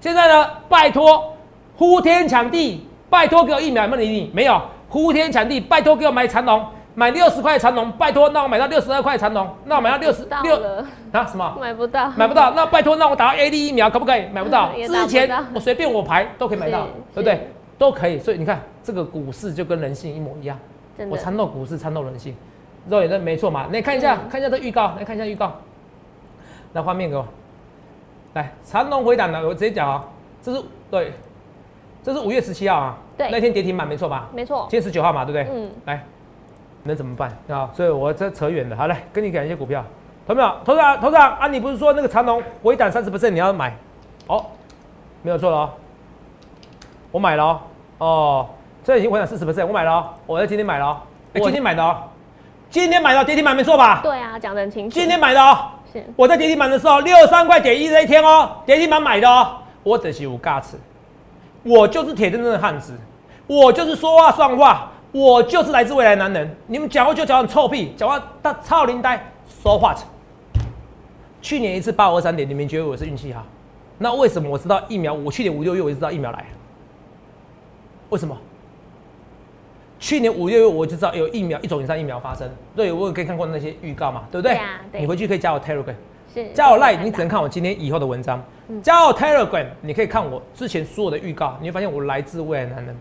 [0.00, 1.32] 现在呢，拜托。
[1.78, 4.30] 呼天抢地，拜托给我疫苗，有没有理你？
[4.32, 4.58] 没有。
[4.88, 6.64] 呼天抢地，拜托给我买长龙，
[6.96, 10.56] 买六十块长龙，拜托，那我买到六十二块长龙，那我买到六十六
[11.12, 11.26] 啊？
[11.26, 11.56] 什么？
[11.60, 12.52] 买不到，买不到。
[12.52, 14.26] 那拜托，那我打到 A D 疫苗可不可以？
[14.32, 14.72] 买不到。
[14.88, 17.50] 之前我随便我排都可以买到，对不对？
[17.76, 18.18] 都可以。
[18.18, 20.58] 所以你看，这个股市就跟人性一模一样。
[21.10, 22.34] 我参透股市，参透人性，
[22.88, 23.66] 肉眼的没错嘛？
[23.70, 25.52] 你看一下，看一下这预告，来看一下预告。
[26.72, 27.26] 来画面给我，
[28.32, 30.02] 来长龙回档了，我直接讲啊，
[30.40, 31.12] 这是对。
[32.02, 34.28] 这是五月十七号啊，对，那天跌停板没错吧？
[34.32, 34.66] 没错。
[34.70, 35.52] 今天十九号嘛，对不对？
[35.52, 35.70] 嗯。
[35.86, 36.06] 来，
[36.86, 37.68] 能怎么办啊？
[37.74, 38.76] 所以我这扯远了。
[38.76, 39.84] 好来，跟你讲一些股票，
[40.26, 40.52] 投没有？
[40.64, 43.76] 投资长，投资长啊，你不是说那个长龙回档三十 percent 你要买？
[44.28, 44.46] 哦，
[45.22, 45.70] 没有错了哦，
[47.10, 47.60] 我买了哦。
[47.98, 48.46] 哦，
[48.84, 50.96] 这已经回档四十 percent，我买了哦，我在今天买了哦，
[51.34, 51.96] 我今天买的哦，
[52.70, 54.00] 今天买的跌停板没错吧？
[54.02, 54.94] 对啊，讲得很清楚。
[54.94, 56.04] 今天买的哦，是。
[56.16, 60.76] 我在跌停板的时候六十三块点一那一天哦，跌停板买的哦，我只是有价值。
[61.62, 62.92] 我就是铁铮铮的汉子，
[63.46, 66.56] 我就是说话算话，我就是来自未来男人。
[66.66, 69.94] 你们讲话就讲很臭屁，讲话他操林呆说话。
[71.40, 73.44] 去年一次八五二三点，你们觉得我是运气好？
[73.98, 75.14] 那为什么我知道疫苗？
[75.14, 76.46] 我去年五六月我就知道疫苗来了。
[78.10, 78.36] 为什么？
[79.98, 82.46] 去年五六月我就知道有疫苗一种以上疫苗发生。
[82.74, 84.60] 对，我有可以看过那些预告嘛，对不对？
[84.92, 85.94] 对你回去可以加我 Telegram。
[86.52, 88.44] 加我 Line，你只能看我今天以后的文章。
[88.82, 92.94] 加我 Telegram，你可以看我之前所有的预告，你会发现我来自未来男人，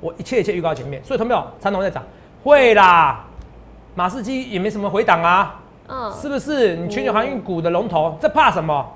[0.00, 1.02] 我一切一切预告前面。
[1.04, 1.44] 所以，同没有？
[1.60, 2.02] 长隆在涨，
[2.42, 3.24] 会啦。
[3.94, 6.76] 马士基也没什么回档啊，嗯，是不是？
[6.76, 8.86] 你全球航运股的龙头，这怕什么？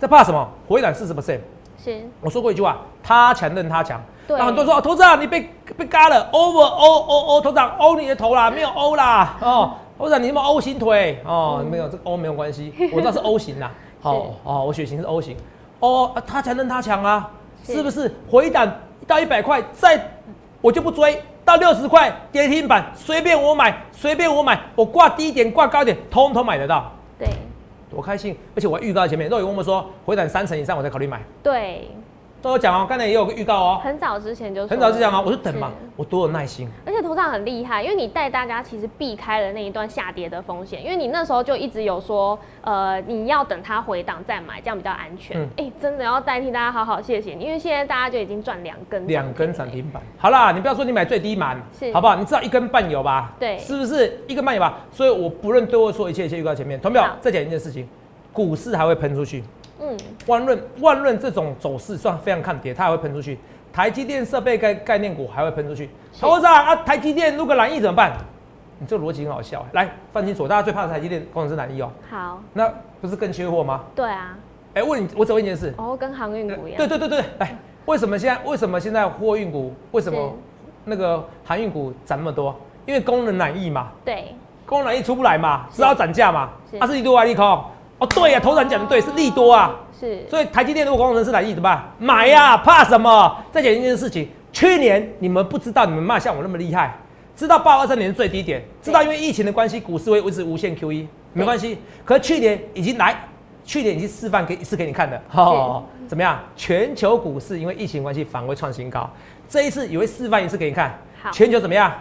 [0.00, 0.48] 这怕什么？
[0.68, 1.40] 回档四十 percent。
[1.82, 2.00] 是。
[2.20, 4.00] 我说过一句话，他强任他强。
[4.26, 4.38] 对。
[4.38, 9.72] 那很多人说，投资啊，你被被嘎了，over o o o，头长 o 你的头啦，没有 o 啦，哦。
[9.98, 13.70] 或者你什么 O 型腿哦，没有这个 O 没有关系，我知道是 O 型啦。
[14.02, 15.36] 好哦，我血型是 O 型。
[15.78, 17.30] 哦，他强任他强啊，
[17.62, 18.12] 是不是？
[18.28, 18.68] 回档
[19.06, 20.00] 到一百块，再
[20.60, 26.90] 我就不追，到六十块跌停板随便我买，随便我买，我挂低点挂高点，通通买得到。
[27.18, 27.28] 对，
[27.90, 28.36] 多开心！
[28.54, 31.20] 而且我还预告前面，若有问我说回档三成以上，我才考虑买。
[31.42, 31.88] 对，
[32.42, 36.68] 都有讲哦，刚才也有个预告哦，很早之前就很早之前啊，我就等嘛，我多有耐心。
[36.84, 45.48] 而且头上很厉害，因为你带大家其实避开了那一段下跌的风险，因为你那时候就一直有说，呃，你要等它回档再买，这样比较安全。
[45.56, 50.02] 哎，真的要代替大家好好谢谢你，因为现在大家就已经赚两根两根涨停板。
[50.18, 51.56] 好啦，你不要说你买最低满，
[51.94, 52.16] 好不好？
[52.16, 53.32] 你知道一根半有吧？
[53.38, 54.80] 对，是不是一根半有吧？
[54.90, 57.88] 所以我不论对我说一切，一切预告前面，同表再讲一件事情，
[58.32, 59.44] 股市还会喷出去。
[59.82, 63.38] 嗯，万润万润这种走势算非常看跌，它还会喷出去。
[63.72, 65.90] 台积电设备概概念股还会喷出去。
[66.20, 68.12] 投资啊，台积电如果蓝翼怎么办？
[68.78, 69.64] 你这逻辑很好笑。
[69.72, 71.90] 来，放清楚，大家最怕的台积电工程师蓝翼哦。
[72.10, 73.82] 好，那不是更缺货吗？
[73.94, 74.36] 对啊。
[74.74, 75.72] 哎，问你，我只问一件事。
[75.76, 76.78] 哦，跟航运股一样。
[76.78, 80.34] 对对对对，来，为什么现在为什么现在货运股为什么
[80.84, 82.54] 那个航运股涨那么多？
[82.86, 83.90] 因为工人难易嘛。
[84.04, 84.34] 对。
[84.66, 86.50] 工人难易出不来嘛，只好涨价嘛。
[86.78, 87.64] 它是利多还是利空？
[88.02, 89.78] 哦，对呀，头长讲的对，是利多啊。
[89.98, 91.88] 是，所以台积电如果工程师来意怎么办？
[91.98, 93.36] 买呀，怕什么？
[93.52, 96.98] 再讲一件事情，去年你们不知道你们骂像我那么厉害，
[97.36, 101.78] 知道八二三年是最低点，知道因为疫情的关系，股市会维持无限 QE，没关系。
[102.04, 103.16] 可是去年已经来，
[103.64, 106.40] 去年已经示范给一次给你看的，哦，怎么样？
[106.56, 109.08] 全球股市因为疫情关系反而会创新高，
[109.48, 110.98] 这一次也会示范一次给你看。
[111.30, 111.92] 全球怎么样？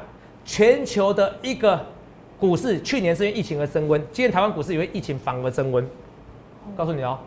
[0.43, 1.79] 全球的一个
[2.41, 5.87] 股市去年是因为疫情而升温，今年台湾股市因为疫情反而升温。
[6.75, 7.19] 告诉你哦。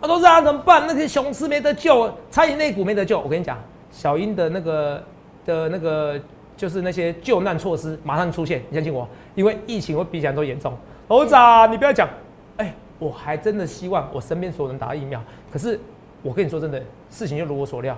[0.00, 0.86] 我都是啊，怎么办？
[0.86, 3.20] 那些熊市没得救，餐饮类股没得救。
[3.20, 3.58] 我跟你讲，
[3.90, 5.04] 小英的那个
[5.44, 6.18] 的那个
[6.56, 10.72] 就是那些救难措施马上出现，你相信我，因为疫情会比想都严重。
[11.06, 12.08] 猴子啊，你不要讲，
[12.56, 15.22] 哎，我还真的希望我身边所有人打疫苗。
[15.52, 15.78] 可是
[16.22, 17.94] 我跟你说真的，事情就如我所料，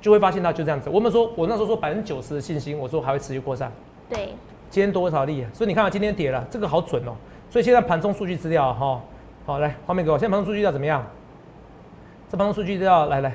[0.00, 0.88] 就会发现到就这样子。
[0.88, 3.70] 我们说，我那时候说百分之九十的信心，我说还会持续扩散。
[4.08, 4.30] 对，
[4.76, 5.42] 今天多少例？
[5.54, 7.16] 所以你看啊，今天跌了，这个好准哦。
[7.48, 9.00] 所以现在盘中数据资料哈，
[9.46, 11.02] 好来画面给我，现在盘中数据要怎么样？
[12.28, 13.32] 这帮数据都要来来，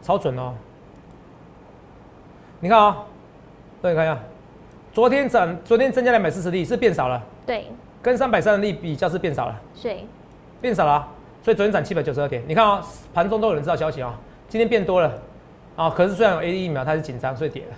[0.00, 0.54] 超准哦！
[2.60, 2.98] 你看啊，
[3.82, 4.16] 对，看一下，
[4.92, 7.20] 昨天涨，昨天增加两百四十例，是变少了。
[7.44, 7.66] 对，
[8.00, 9.60] 跟三百三十例比较是变少了。
[9.74, 9.92] 是，
[10.60, 11.08] 变少了，
[11.42, 12.40] 所以昨天涨七百九十二点。
[12.46, 12.80] 你看啊，
[13.12, 14.16] 盘中都有人知道消息啊，
[14.48, 15.12] 今天变多了
[15.74, 15.90] 啊。
[15.90, 17.76] 可是虽然有 A D 疫苗，它是紧张，所以跌了。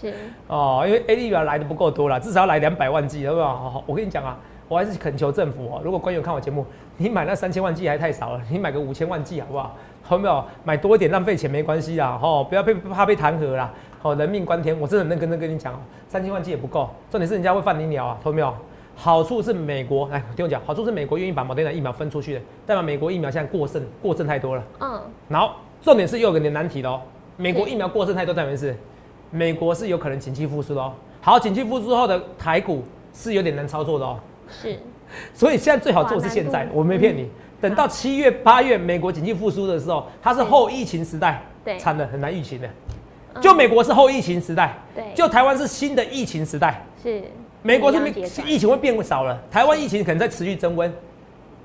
[0.00, 0.14] 是。
[0.48, 3.40] 哦，因为 A D 疫苗来的不够多了，至少要来两百万剂，好不？
[3.40, 4.38] 好好，我跟你讲啊。
[4.68, 6.64] 我还是恳求政府哦，如果官员看我节目，
[6.96, 9.74] 你买那三千万剂还太少了，你买个五千万剂好不好？
[10.00, 10.44] 好没有？
[10.62, 18.54] 买多一点浪费钱没关系啊，吼，不要被怕被弹劾啦，好，人命关天，我真的认真跟跟你讲哦，三千万剂也不够，重点是人家会放你鸟啊，懂没有？
[18.94, 24.62] 好处是美国，来听我讲，好处是美国愿意把某天的疫苗分出去的，代表美国疫苗现在过剩，过剩太多了。
[24.78, 25.00] 嗯。
[25.28, 25.50] 然后
[25.82, 27.00] 重点是又有个难题喽，
[27.36, 28.76] 美国疫苗过剩太多，代表是
[29.30, 30.92] 美国是有可能景气复苏的哦。
[31.20, 32.82] 好，景气复苏后的台股
[33.14, 34.18] 是有点难操作的哦。
[34.48, 34.78] 是，
[35.34, 37.28] 所以现在最好做是现在，我没骗你。
[37.60, 42.68] 等到七月、八月美国经济复苏的时候，它是后疫情时代，对，惨的很难预期的。
[43.40, 47.22] 就美国是后疫情时代，对，就台湾是新的疫情时代，是。
[47.62, 47.98] 美国是
[48.46, 50.90] 疫情会变少了，台湾疫情可能在持续增温，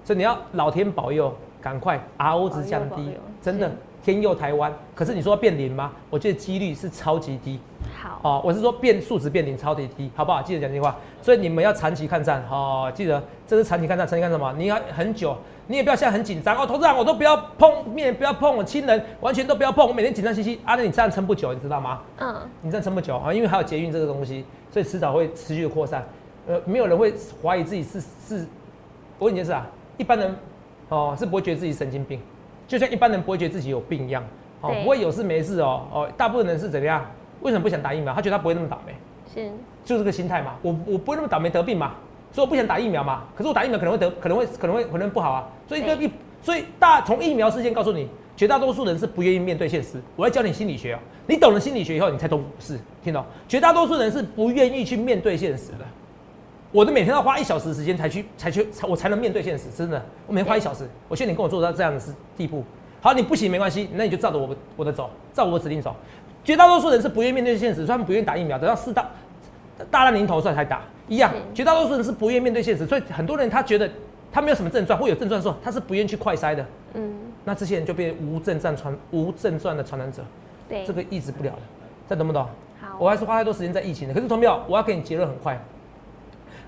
[0.04, 3.72] 所以你要老天保佑，赶快 RO 值降低，真的。
[4.06, 5.92] 天佑台湾，可是你说变零吗？
[6.12, 7.60] 我觉得几率是超级低。
[8.00, 10.44] 好，哦，我是说变数值变零超级低，好不好？
[10.44, 10.96] 记得讲这句话。
[11.24, 14.54] 所以你们要长期看战，哦，记得这是长期看战，长期看什么？
[14.60, 16.68] 你要很久，你也不要现在很紧张哦。
[16.68, 19.88] 投资人我都不要碰面，不要碰我亲人，完全都不要碰。
[19.88, 22.00] 我每天紧张兮兮，啊，那你这样撑不久，你知道吗？
[22.20, 26.08] 嗯，你这样撑不久啊，因为还有捷运这个东西，所以迟早会持续的扩散。
[26.48, 28.46] 呃，没有人会怀疑自己是是，
[29.18, 29.66] 我问你件事啊，
[29.98, 30.36] 一般人
[30.90, 32.20] 哦是不会觉得自己神经病。
[32.68, 34.24] 就像一般人不会觉得自己有病一样，
[34.62, 37.06] 哦，不会有事没事哦，哦，大部分人是怎么样？
[37.42, 38.14] 为什么不想打疫苗？
[38.14, 38.94] 他觉得他不会那么倒霉，
[39.34, 39.52] 是，
[39.84, 40.56] 就这个心态嘛。
[40.62, 41.94] 我我不会那么倒霉得病嘛，
[42.32, 43.24] 所以我不想打疫苗嘛。
[43.36, 45.48] 可是我打疫苗可能会得，可能会可能会可能不好啊。
[45.68, 46.10] 所以这一，
[46.42, 50.02] 所以大从疫苗事件告诉你，绝大多数人是不愿意面对现实。
[50.16, 53.24] 我要教你心理学哦，你懂了心理学以后，你才懂股市，听懂？
[53.48, 55.86] 绝大多数人是不愿意去面对现实的。
[56.76, 60.86] 我都每天要花一小时时间才去才去才我才能面对现实，真的，我每天花一小时。
[61.08, 62.66] 我劝你跟我做到这样的事地步。
[63.00, 65.96] 好，你不行没关系，那你就照着我我的走，照我指令走。
[66.44, 69.10] 绝大多数人是不愿意面对现实，所以他们不愿意打疫苗，等到四大
[69.90, 71.32] 大难临头时才打一样。
[71.54, 73.90] 绝大多数人是不愿意面对现实，所以很多人他觉得
[74.30, 76.66] 他没有什么症状，或有症状的时候，他是不愿意去快筛的。
[76.96, 77.14] 嗯，
[77.46, 80.22] 那这些人就变无症状传无症状的传染者。
[80.68, 81.60] 对，这个抑制不了的，
[82.10, 82.46] 这懂不懂？
[82.82, 84.14] 好，我还是花太多时间在疫情的。
[84.14, 84.62] 可是同没有？
[84.68, 85.58] 我要给你结论很快。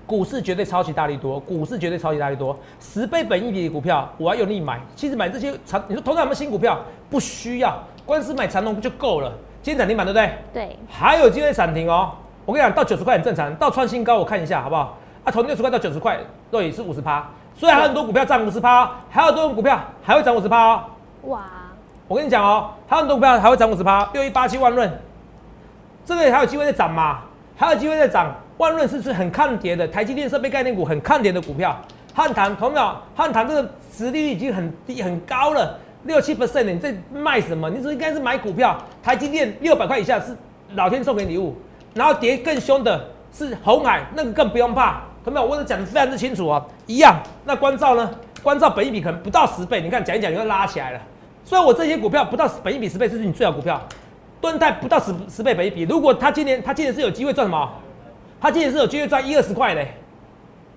[0.08, 4.80] 股市绝对超级大力多，股市绝对超级大力多，十倍本益比的股票，我要用力买。
[4.96, 6.78] 其实买这些长，你说头上有没有新股票？
[7.10, 9.30] 不需要，光是买长龙不就够了？
[9.62, 10.32] 今天涨停板对不对？
[10.54, 10.78] 对。
[10.88, 12.12] 还有机会涨停哦！
[12.46, 14.96] 我跟你讲，到九十块很正常，到创新高我看一下好不好？
[15.24, 16.18] 啊，从六十块到九十块，
[16.50, 17.28] 都也是五十趴。
[17.54, 20.84] 所以还有很多股票涨五十趴，还有很多股票还会涨五十趴哦。
[21.24, 21.42] 哇！
[22.06, 24.90] 我跟你讲哦，还有很多股票还会涨五十趴，六一八七万润，
[26.06, 27.18] 这个还有机会再涨嘛？
[27.54, 28.34] 还有机会再涨。
[28.58, 31.76] 万润是是很抗跌的，台积电设备概念股很抗跌的股票。
[32.12, 37.70] 汉唐同秒，汉唐这个实力率已经很低很高了，六七 percent 你在卖什么？
[37.70, 38.76] 你只应该是买股票。
[39.00, 40.36] 台积电六百块以下是
[40.74, 41.56] 老天送给礼物，
[41.94, 45.02] 然后跌更凶的是红海，那个更不用怕。
[45.24, 45.46] 同没有？
[45.46, 47.14] 我都讲的非常之清楚啊，一样。
[47.44, 48.10] 那关照呢？
[48.42, 51.00] 关照本一比可能不到十倍，你看讲一讲就拉起来了。
[51.44, 53.80] 所以我这些股票不到本一比十倍，这是你最好股票。
[54.40, 57.70] 敦泰不到十十倍本一比，如果他今年他今年是有机会赚什么？
[58.40, 59.94] 他今年是有机会赚一二十块嘞，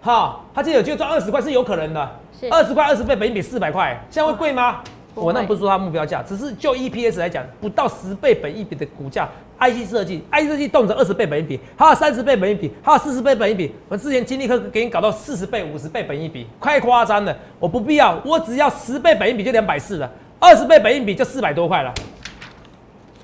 [0.02, 2.12] 哈，他今年有机会赚二十块是有可能的，
[2.50, 4.82] 二十块二十倍，本一比四百块，现在会贵吗？
[5.14, 9.28] 我那不是说它目标价，只是就 EPS 来讲，不到十倍本一比的股价
[9.60, 21.94] ，IC 设计，IC 设计动辄二十倍本一比，还有三十倍本一比，还有四十倍本一比，我之前金立科给你搞到四十倍、五十倍本一比，太夸张了，我不必要，我只要十倍本一比就两百四了，二十倍本一比就四百多块了，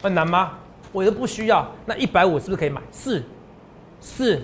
[0.01, 0.51] 很难吗？
[0.91, 2.81] 我都不需要，那一百五是不是可以买？
[2.91, 3.23] 是。
[4.01, 4.41] 是，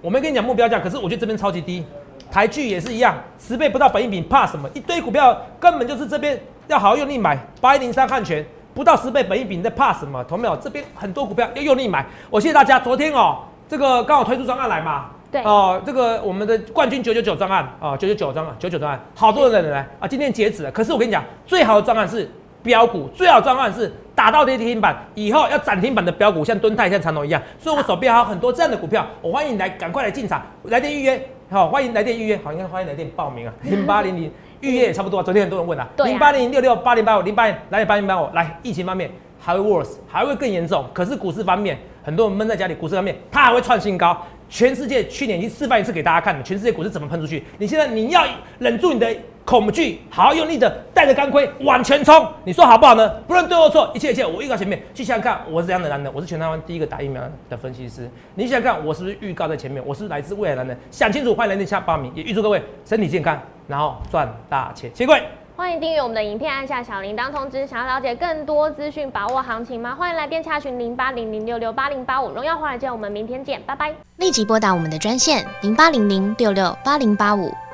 [0.00, 1.84] 我没跟你讲目标价，可是我觉得这边超级低，
[2.30, 4.68] 台剧也是一样，十倍不到本一比，怕什么？
[4.74, 10.22] 一堆股票根本就是这边要好好用力买，八一零三汉权不到十倍本一比，你在怕什么？
[10.24, 10.56] 同没有？
[10.56, 12.06] 这边很多股票要用力买。
[12.30, 20.70] 我谢谢大家，昨天哦，这个刚好推出专案来嘛，对，哦，这个我们的冠军九九九专案啊，九九九专案，九九专案，好多人来啊，今天截止了。
[20.70, 22.30] 可是我跟你讲，最好的专案是。
[22.62, 27.40] 标股最好专案是打到跌停板以后要涨停板的标股，像敦泰、像长隆一样。
[27.58, 31.20] 所以我手边还有很多这样的股票，我欢迎你来赶快来进场，来电预约。
[31.50, 32.38] 好，欢迎来电预约。
[32.44, 33.52] 好，应该欢迎来电报名啊。
[33.62, 35.88] 零八零零预约也差不多，昨天很多人问啊。
[36.04, 38.58] 零八零零六六八零八五零八零来点八零八五来。
[38.62, 40.84] 疫情方面还会 worse，还会更严重。
[40.92, 44.16] 可是股市方面，很多人闷在家里，股市方面它还会创新高。
[44.48, 47.42] 全世界去年已经示范一次给大家看了，全世界股市怎么喷出去。
[47.58, 48.24] 你现在你要
[48.58, 49.08] 忍住你的
[49.44, 50.68] 恐惧，好好用力的
[51.00, 52.28] 带着钢盔往前冲。
[52.44, 53.08] 你说好不好呢？
[53.26, 54.78] 不论对或错，一切一切我预告前面。
[54.92, 56.12] 去想想看，我是怎样的男人？
[56.14, 58.06] 我是全台湾第一个打疫苗的分析师。
[58.34, 59.82] 你想想看，我是不是预告在前面？
[59.86, 60.78] 我是来自未来男人。
[60.90, 64.90] 想清楚，欢迎来电下报名，也预祝各位身体健康，然后赚大钱。
[64.92, 65.22] 谢谢。
[65.56, 67.66] 欢迎订阅我们的影片，按下小铃铛通知。
[67.66, 69.94] 想要了解更多资讯，把握行情吗？
[69.98, 72.28] 欢迎来电查询零八零零六六八零八五。
[72.28, 73.90] 荣耀华尔街，我们明天见，拜拜。
[74.18, 77.50] 立即拨打我们的专线零八零零六六八零八五